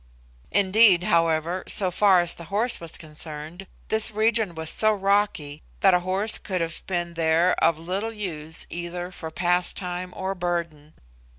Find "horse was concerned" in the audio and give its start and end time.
2.45-3.67